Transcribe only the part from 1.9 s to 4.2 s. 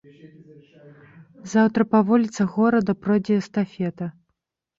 па вуліцах горада пройдзе эстафета.